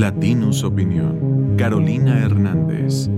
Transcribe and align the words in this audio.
Latinus 0.00 0.64
Opinión. 0.64 1.56
Carolina 1.58 2.24
Hernández. 2.24 3.10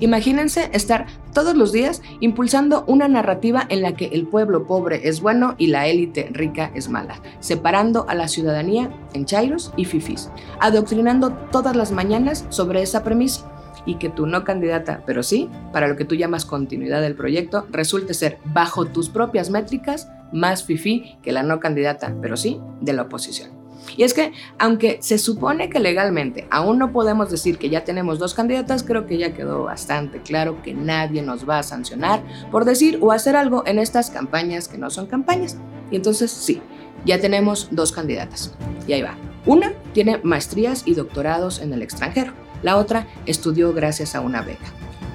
Imagínense 0.00 0.68
estar 0.74 1.06
todos 1.32 1.56
los 1.56 1.72
días 1.72 2.02
impulsando 2.20 2.84
una 2.86 3.08
narrativa 3.08 3.64
en 3.70 3.80
la 3.80 3.96
que 3.96 4.08
el 4.08 4.26
pueblo 4.26 4.66
pobre 4.66 5.08
es 5.08 5.22
bueno 5.22 5.54
y 5.56 5.68
la 5.68 5.86
élite 5.86 6.28
rica 6.30 6.70
es 6.74 6.90
mala, 6.90 7.22
separando 7.40 8.04
a 8.06 8.14
la 8.14 8.28
ciudadanía 8.28 8.90
en 9.14 9.24
chairos 9.24 9.72
y 9.78 9.86
fifis, 9.86 10.28
adoctrinando 10.60 11.32
todas 11.50 11.74
las 11.74 11.90
mañanas 11.90 12.44
sobre 12.50 12.82
esa 12.82 13.02
premisa 13.02 13.50
y 13.86 13.94
que 13.94 14.10
tu 14.10 14.26
no 14.26 14.44
candidata, 14.44 15.02
pero 15.06 15.22
sí, 15.22 15.48
para 15.72 15.88
lo 15.88 15.96
que 15.96 16.04
tú 16.04 16.16
llamas 16.16 16.44
continuidad 16.44 17.00
del 17.00 17.14
proyecto, 17.14 17.66
resulte 17.70 18.12
ser, 18.12 18.36
bajo 18.52 18.84
tus 18.84 19.08
propias 19.08 19.48
métricas, 19.48 20.10
más 20.34 20.64
fifí 20.64 21.16
que 21.22 21.32
la 21.32 21.42
no 21.42 21.60
candidata, 21.60 22.14
pero 22.20 22.36
sí, 22.36 22.60
de 22.82 22.92
la 22.92 23.04
oposición. 23.04 23.57
Y 23.96 24.04
es 24.04 24.14
que, 24.14 24.32
aunque 24.58 24.98
se 25.00 25.18
supone 25.18 25.70
que 25.70 25.80
legalmente 25.80 26.46
aún 26.50 26.78
no 26.78 26.92
podemos 26.92 27.30
decir 27.30 27.58
que 27.58 27.70
ya 27.70 27.84
tenemos 27.84 28.18
dos 28.18 28.34
candidatas, 28.34 28.82
creo 28.82 29.06
que 29.06 29.18
ya 29.18 29.34
quedó 29.34 29.64
bastante 29.64 30.20
claro 30.20 30.62
que 30.62 30.74
nadie 30.74 31.22
nos 31.22 31.48
va 31.48 31.58
a 31.58 31.62
sancionar 31.62 32.22
por 32.50 32.64
decir 32.64 32.98
o 33.00 33.12
hacer 33.12 33.36
algo 33.36 33.62
en 33.66 33.78
estas 33.78 34.10
campañas 34.10 34.68
que 34.68 34.78
no 34.78 34.90
son 34.90 35.06
campañas. 35.06 35.56
Y 35.90 35.96
entonces 35.96 36.30
sí, 36.30 36.60
ya 37.04 37.20
tenemos 37.20 37.68
dos 37.70 37.92
candidatas. 37.92 38.52
Y 38.86 38.92
ahí 38.92 39.02
va. 39.02 39.16
Una 39.46 39.72
tiene 39.92 40.20
maestrías 40.22 40.82
y 40.84 40.94
doctorados 40.94 41.60
en 41.60 41.72
el 41.72 41.82
extranjero. 41.82 42.32
La 42.62 42.76
otra 42.76 43.06
estudió 43.26 43.72
gracias 43.72 44.14
a 44.14 44.20
una 44.20 44.42
beca. 44.42 44.66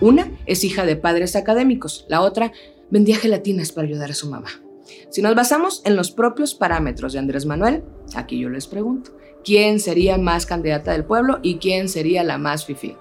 Una 0.01 0.31
es 0.45 0.63
hija 0.63 0.85
de 0.85 0.95
padres 0.95 1.35
académicos. 1.35 2.05
La 2.09 2.21
otra 2.21 2.51
vendía 2.89 3.17
gelatinas 3.17 3.71
para 3.71 3.87
ayudar 3.87 4.11
a 4.11 4.15
su 4.15 4.29
mamá. 4.29 4.49
Si 5.09 5.21
nos 5.21 5.35
basamos 5.35 5.81
en 5.85 5.95
los 5.95 6.11
propios 6.11 6.55
parámetros 6.55 7.13
de 7.13 7.19
Andrés 7.19 7.45
Manuel, 7.45 7.83
aquí 8.15 8.39
yo 8.39 8.49
les 8.49 8.67
pregunto, 8.67 9.11
¿quién 9.43 9.79
sería 9.79 10.17
más 10.17 10.45
candidata 10.45 10.91
del 10.91 11.05
pueblo 11.05 11.39
y 11.41 11.57
quién 11.57 11.89
sería 11.89 12.23
la 12.23 12.37
más 12.37 12.65
fifí? 12.65 12.95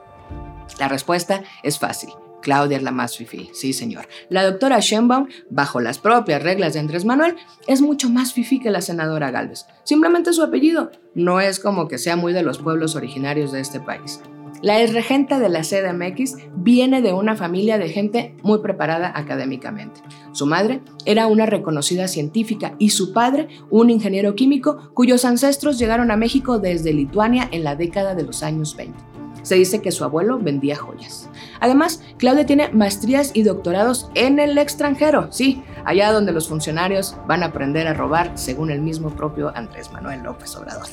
La 0.79 0.89
respuesta 0.89 1.43
es 1.63 1.79
fácil. 1.79 2.11
Claudia 2.43 2.77
es 2.77 2.83
la 2.83 2.91
más 2.91 3.17
fifí, 3.17 3.49
sí 3.55 3.73
señor. 3.73 4.09
La 4.29 4.45
doctora 4.45 4.81
Sheinbaum, 4.81 5.29
bajo 5.49 5.81
las 5.81 5.99
propias 5.99 6.43
reglas 6.43 6.75
de 6.75 6.81
Andrés 6.81 7.05
Manuel, 7.05 7.37
es 7.67 7.81
mucho 7.81 8.11
más 8.11 8.33
fifí 8.33 8.59
que 8.59 8.71
la 8.71 8.83
senadora 8.83 9.31
Galvez. 9.31 9.67
Simplemente 9.85 10.33
su 10.33 10.43
apellido 10.43 10.91
no 11.15 11.41
es 11.41 11.61
como 11.61 11.89
que 11.89 11.99
sea 11.99 12.17
muy 12.17 12.33
de 12.33 12.43
los 12.43 12.59
pueblos 12.59 12.97
originarios 12.97 13.53
de 13.53 13.61
este 13.61 13.81
país. 13.81 14.21
La 14.63 14.81
exregente 14.81 15.41
de 15.41 15.49
la 15.49 15.63
CDMX 15.63 16.37
viene 16.55 17.03
de 17.03 17.13
una 17.13 17.35
familia 17.35 17.79
de 17.79 17.89
gente 17.89 18.37
muy 18.45 18.61
preparada 18.61 19.13
académicamente. 19.13 20.01
Su 20.31 20.47
madre 20.47 20.81
era 21.05 21.27
una 21.27 21.47
reconocida 21.47 22.07
científica 22.07 22.77
y 22.79 22.91
su 22.91 23.13
padre 23.13 23.49
un 23.71 23.91
ingeniero 23.91 24.37
químico 24.37 24.93
cuyos 24.95 25.25
ancestros 25.25 25.81
llegaron 25.81 26.13
a 26.13 26.17
México 26.17 26.61
desde 26.61 26.93
Lituania 26.93 27.49
en 27.51 27.65
la 27.65 27.75
década 27.75 28.15
de 28.15 28.23
los 28.23 28.45
años 28.45 28.77
20. 28.77 28.97
Se 29.43 29.57
dice 29.57 29.83
que 29.83 29.91
su 29.91 30.05
abuelo 30.05 30.39
vendía 30.39 30.77
joyas. 30.77 31.29
Además, 31.63 32.01
Claudia 32.19 32.45
tiene 32.45 32.71
maestrías 32.71 33.31
y 33.35 33.45
doctorados 33.45 34.11
en 34.17 34.41
el 34.41 34.59
extranjero, 34.59 35.31
sí, 35.31 35.63
allá 35.85 36.11
donde 36.11 36.33
los 36.33 36.49
funcionarios 36.49 37.17
van 37.29 37.45
a 37.45 37.47
aprender 37.47 37.87
a 37.87 37.95
robar, 37.95 38.33
según 38.35 38.73
el 38.73 38.81
mismo 38.81 39.11
propio 39.11 39.57
Andrés 39.57 39.93
Manuel 39.93 40.25
López 40.25 40.57
Obrador. 40.57 40.89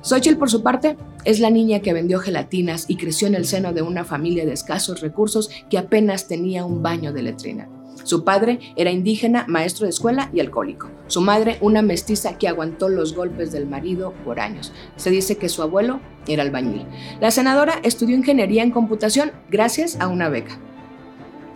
Xochitl, 0.00 0.38
por 0.38 0.48
su 0.48 0.62
parte, 0.62 0.96
es 1.24 1.40
la 1.40 1.50
niña 1.50 1.80
que 1.80 1.92
vendió 1.92 2.20
gelatinas 2.20 2.84
y 2.86 2.98
creció 2.98 3.26
en 3.26 3.34
el 3.34 3.46
seno 3.46 3.72
de 3.72 3.82
una 3.82 4.04
familia 4.04 4.46
de 4.46 4.52
escasos 4.52 5.00
recursos 5.00 5.50
que 5.68 5.78
apenas 5.78 6.28
tenía 6.28 6.64
un 6.64 6.84
baño 6.84 7.12
de 7.12 7.22
letrina. 7.22 7.68
Su 8.04 8.24
padre 8.24 8.58
era 8.76 8.90
indígena, 8.90 9.44
maestro 9.48 9.86
de 9.86 9.90
escuela 9.90 10.30
y 10.32 10.40
alcohólico. 10.40 10.90
Su 11.06 11.20
madre, 11.20 11.58
una 11.60 11.82
mestiza 11.82 12.38
que 12.38 12.48
aguantó 12.48 12.88
los 12.88 13.14
golpes 13.14 13.52
del 13.52 13.66
marido 13.66 14.12
por 14.24 14.40
años. 14.40 14.72
Se 14.96 15.10
dice 15.10 15.36
que 15.36 15.48
su 15.48 15.62
abuelo 15.62 16.00
era 16.26 16.42
albañil. 16.42 16.86
La 17.20 17.30
senadora 17.30 17.80
estudió 17.82 18.16
ingeniería 18.16 18.62
en 18.62 18.70
computación 18.70 19.32
gracias 19.50 20.00
a 20.00 20.08
una 20.08 20.28
beca. 20.28 20.58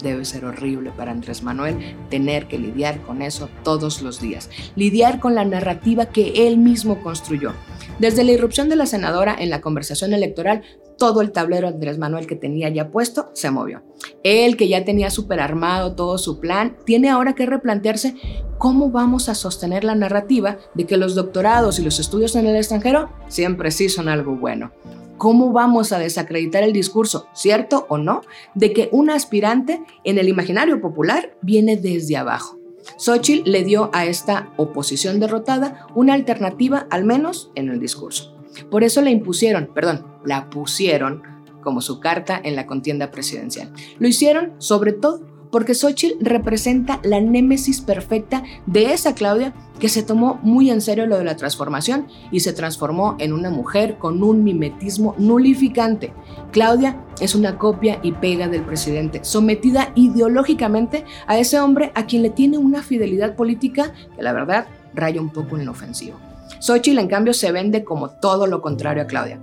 Debe 0.02 0.24
ser 0.24 0.44
horrible 0.44 0.92
para 0.96 1.10
Andrés 1.10 1.42
Manuel 1.42 1.96
tener 2.10 2.46
que 2.48 2.58
lidiar 2.58 3.00
con 3.02 3.22
eso 3.22 3.48
todos 3.64 4.02
los 4.02 4.20
días, 4.20 4.50
lidiar 4.76 5.20
con 5.20 5.34
la 5.34 5.44
narrativa 5.44 6.06
que 6.06 6.46
él 6.46 6.58
mismo 6.58 7.02
construyó. 7.02 7.52
Desde 7.98 8.24
la 8.24 8.32
irrupción 8.32 8.68
de 8.68 8.76
la 8.76 8.84
senadora 8.84 9.34
en 9.38 9.48
la 9.48 9.62
conversación 9.62 10.12
electoral, 10.12 10.62
todo 10.98 11.22
el 11.22 11.32
tablero 11.32 11.68
Andrés 11.68 11.98
Manuel 11.98 12.26
que 12.26 12.36
tenía 12.36 12.68
ya 12.68 12.90
puesto 12.90 13.30
se 13.32 13.50
movió. 13.50 13.82
Él, 14.22 14.56
que 14.56 14.68
ya 14.68 14.84
tenía 14.84 15.10
superarmado 15.10 15.94
todo 15.94 16.18
su 16.18 16.38
plan, 16.38 16.76
tiene 16.84 17.08
ahora 17.08 17.34
que 17.34 17.46
replantearse 17.46 18.14
cómo 18.58 18.90
vamos 18.90 19.28
a 19.28 19.34
sostener 19.34 19.84
la 19.84 19.94
narrativa 19.94 20.58
de 20.74 20.84
que 20.84 20.96
los 20.98 21.14
doctorados 21.14 21.78
y 21.78 21.82
los 21.82 21.98
estudios 21.98 22.36
en 22.36 22.46
el 22.46 22.56
extranjero 22.56 23.10
siempre 23.28 23.70
sí 23.70 23.88
son 23.88 24.08
algo 24.08 24.36
bueno. 24.36 24.72
¿Cómo 25.16 25.52
vamos 25.52 25.92
a 25.92 25.98
desacreditar 25.98 26.62
el 26.62 26.74
discurso, 26.74 27.28
cierto 27.32 27.86
o 27.88 27.96
no, 27.96 28.20
de 28.54 28.74
que 28.74 28.90
un 28.92 29.08
aspirante 29.08 29.82
en 30.04 30.18
el 30.18 30.28
imaginario 30.28 30.82
popular 30.82 31.34
viene 31.40 31.78
desde 31.78 32.18
abajo? 32.18 32.58
Xochitl 32.96 33.50
le 33.50 33.64
dio 33.64 33.90
a 33.92 34.06
esta 34.06 34.52
oposición 34.56 35.20
derrotada 35.20 35.86
una 35.94 36.14
alternativa, 36.14 36.86
al 36.90 37.04
menos 37.04 37.50
en 37.54 37.68
el 37.68 37.80
discurso. 37.80 38.36
Por 38.70 38.84
eso 38.84 39.02
la 39.02 39.10
impusieron, 39.10 39.70
perdón, 39.74 40.06
la 40.24 40.48
pusieron 40.50 41.22
como 41.62 41.80
su 41.80 42.00
carta 42.00 42.40
en 42.42 42.56
la 42.56 42.66
contienda 42.66 43.10
presidencial. 43.10 43.72
Lo 43.98 44.06
hicieron 44.06 44.54
sobre 44.58 44.92
todo 44.92 45.20
porque 45.56 45.74
Xochitl 45.74 46.22
representa 46.22 47.00
la 47.02 47.18
némesis 47.18 47.80
perfecta 47.80 48.42
de 48.66 48.92
esa 48.92 49.14
Claudia 49.14 49.54
que 49.80 49.88
se 49.88 50.02
tomó 50.02 50.38
muy 50.42 50.70
en 50.70 50.82
serio 50.82 51.06
lo 51.06 51.16
de 51.16 51.24
la 51.24 51.38
transformación 51.38 52.08
y 52.30 52.40
se 52.40 52.52
transformó 52.52 53.16
en 53.20 53.32
una 53.32 53.48
mujer 53.48 53.96
con 53.96 54.22
un 54.22 54.44
mimetismo 54.44 55.14
nulificante. 55.16 56.12
Claudia 56.52 57.02
es 57.22 57.34
una 57.34 57.56
copia 57.56 58.00
y 58.02 58.12
pega 58.12 58.48
del 58.48 58.64
presidente, 58.64 59.20
sometida 59.24 59.92
ideológicamente 59.94 61.06
a 61.26 61.38
ese 61.38 61.58
hombre 61.58 61.90
a 61.94 62.04
quien 62.04 62.22
le 62.22 62.28
tiene 62.28 62.58
una 62.58 62.82
fidelidad 62.82 63.34
política 63.34 63.94
que 64.14 64.22
la 64.22 64.34
verdad 64.34 64.66
raya 64.92 65.22
un 65.22 65.30
poco 65.30 65.56
en 65.56 65.62
el 65.62 65.70
ofensivo. 65.70 66.18
Xochitl 66.60 66.98
en 66.98 67.08
cambio 67.08 67.32
se 67.32 67.50
vende 67.50 67.82
como 67.82 68.10
todo 68.10 68.46
lo 68.46 68.60
contrario 68.60 69.04
a 69.04 69.06
Claudia 69.06 69.40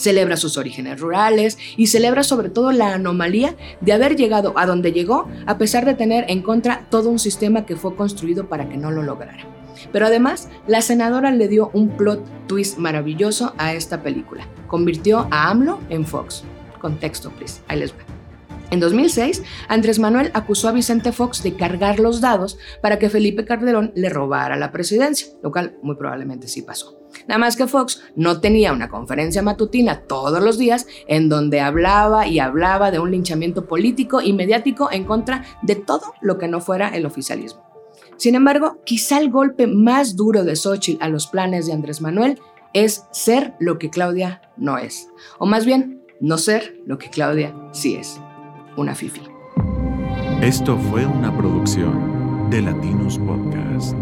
celebra 0.00 0.36
sus 0.36 0.56
orígenes 0.56 1.00
rurales 1.00 1.58
y 1.76 1.88
celebra 1.88 2.22
sobre 2.22 2.48
todo 2.48 2.72
la 2.72 2.94
anomalía 2.94 3.54
de 3.80 3.92
haber 3.92 4.16
llegado 4.16 4.54
a 4.56 4.66
donde 4.66 4.92
llegó 4.92 5.28
a 5.46 5.58
pesar 5.58 5.84
de 5.84 5.94
tener 5.94 6.24
en 6.28 6.42
contra 6.42 6.86
todo 6.90 7.10
un 7.10 7.18
sistema 7.18 7.66
que 7.66 7.76
fue 7.76 7.94
construido 7.94 8.48
para 8.48 8.68
que 8.68 8.76
no 8.76 8.90
lo 8.90 9.02
lograra. 9.02 9.44
Pero 9.92 10.06
además, 10.06 10.48
la 10.66 10.82
senadora 10.82 11.30
le 11.30 11.48
dio 11.48 11.70
un 11.72 11.96
plot 11.96 12.46
twist 12.46 12.78
maravilloso 12.78 13.54
a 13.58 13.74
esta 13.74 14.02
película. 14.02 14.46
Convirtió 14.66 15.26
a 15.30 15.50
AMLO 15.50 15.80
en 15.88 16.06
Fox. 16.06 16.44
Contexto, 16.80 17.30
please. 17.30 17.62
Ahí 17.68 17.78
les 17.78 17.92
va. 17.92 17.98
En 18.70 18.78
2006, 18.78 19.42
Andrés 19.68 19.98
Manuel 19.98 20.30
acusó 20.32 20.68
a 20.68 20.72
Vicente 20.72 21.12
Fox 21.12 21.42
de 21.42 21.54
cargar 21.56 21.98
los 21.98 22.20
dados 22.20 22.56
para 22.80 22.98
que 22.98 23.10
Felipe 23.10 23.44
Calderón 23.44 23.92
le 23.96 24.08
robara 24.08 24.56
la 24.56 24.70
presidencia, 24.70 25.28
lo 25.42 25.50
cual 25.50 25.76
muy 25.82 25.96
probablemente 25.96 26.46
sí 26.46 26.62
pasó. 26.62 26.99
Nada 27.26 27.38
más 27.38 27.56
que 27.56 27.66
Fox 27.66 28.02
no 28.16 28.40
tenía 28.40 28.72
una 28.72 28.88
conferencia 28.88 29.42
matutina 29.42 30.02
todos 30.02 30.42
los 30.42 30.58
días 30.58 30.86
en 31.06 31.28
donde 31.28 31.60
hablaba 31.60 32.26
y 32.26 32.38
hablaba 32.38 32.90
de 32.90 32.98
un 32.98 33.10
linchamiento 33.10 33.66
político 33.66 34.20
y 34.20 34.32
mediático 34.32 34.90
en 34.90 35.04
contra 35.04 35.44
de 35.62 35.76
todo 35.76 36.14
lo 36.20 36.38
que 36.38 36.48
no 36.48 36.60
fuera 36.60 36.88
el 36.88 37.06
oficialismo. 37.06 37.64
Sin 38.16 38.34
embargo, 38.34 38.80
quizá 38.84 39.18
el 39.18 39.30
golpe 39.30 39.66
más 39.66 40.14
duro 40.14 40.44
de 40.44 40.54
Xochitl 40.54 41.02
a 41.02 41.08
los 41.08 41.26
planes 41.26 41.66
de 41.66 41.72
Andrés 41.72 42.00
Manuel 42.00 42.38
es 42.74 43.04
ser 43.12 43.54
lo 43.58 43.78
que 43.78 43.90
Claudia 43.90 44.42
no 44.56 44.78
es. 44.78 45.08
O 45.38 45.46
más 45.46 45.64
bien, 45.64 46.02
no 46.20 46.38
ser 46.38 46.78
lo 46.86 46.98
que 46.98 47.08
Claudia 47.08 47.54
sí 47.72 47.96
es. 47.96 48.20
Una 48.76 48.94
fifi. 48.94 49.22
Esto 50.42 50.78
fue 50.78 51.06
una 51.06 51.36
producción 51.36 52.48
de 52.50 52.62
Latinos 52.62 53.18
Podcast. 53.18 53.96